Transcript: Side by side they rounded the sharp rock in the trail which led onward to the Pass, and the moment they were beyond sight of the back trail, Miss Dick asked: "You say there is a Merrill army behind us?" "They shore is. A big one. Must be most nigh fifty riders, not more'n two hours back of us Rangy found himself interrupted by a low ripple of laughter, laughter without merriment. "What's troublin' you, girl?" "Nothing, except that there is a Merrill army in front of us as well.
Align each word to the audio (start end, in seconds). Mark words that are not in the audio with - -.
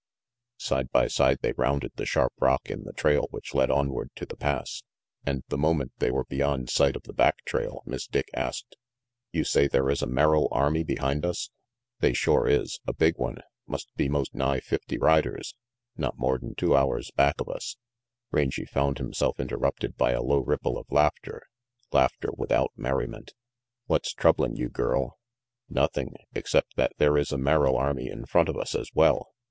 Side 0.57 0.89
by 0.91 1.05
side 1.05 1.41
they 1.43 1.51
rounded 1.51 1.91
the 1.95 2.07
sharp 2.07 2.33
rock 2.39 2.71
in 2.71 2.85
the 2.85 2.91
trail 2.93 3.27
which 3.29 3.53
led 3.53 3.69
onward 3.69 4.09
to 4.15 4.25
the 4.25 4.35
Pass, 4.35 4.81
and 5.27 5.43
the 5.49 5.59
moment 5.59 5.91
they 5.99 6.09
were 6.09 6.25
beyond 6.25 6.71
sight 6.71 6.95
of 6.95 7.03
the 7.03 7.13
back 7.13 7.45
trail, 7.45 7.83
Miss 7.85 8.07
Dick 8.07 8.27
asked: 8.33 8.77
"You 9.31 9.43
say 9.43 9.67
there 9.67 9.91
is 9.91 10.01
a 10.01 10.07
Merrill 10.07 10.47
army 10.51 10.83
behind 10.83 11.23
us?" 11.23 11.51
"They 11.99 12.13
shore 12.13 12.47
is. 12.47 12.79
A 12.87 12.95
big 12.95 13.19
one. 13.19 13.43
Must 13.67 13.93
be 13.95 14.09
most 14.09 14.33
nigh 14.33 14.59
fifty 14.59 14.97
riders, 14.97 15.53
not 15.97 16.17
more'n 16.17 16.55
two 16.57 16.75
hours 16.75 17.11
back 17.11 17.39
of 17.39 17.47
us 17.49 17.77
Rangy 18.31 18.65
found 18.65 18.97
himself 18.97 19.39
interrupted 19.39 19.97
by 19.97 20.13
a 20.13 20.23
low 20.23 20.39
ripple 20.39 20.79
of 20.79 20.89
laughter, 20.91 21.43
laughter 21.91 22.29
without 22.35 22.71
merriment. 22.75 23.35
"What's 23.85 24.13
troublin' 24.15 24.55
you, 24.55 24.67
girl?" 24.67 25.19
"Nothing, 25.69 26.15
except 26.33 26.75
that 26.75 26.93
there 26.97 27.19
is 27.19 27.31
a 27.31 27.37
Merrill 27.37 27.77
army 27.77 28.07
in 28.09 28.25
front 28.25 28.49
of 28.49 28.57
us 28.57 28.73
as 28.73 28.89
well. 28.95 29.35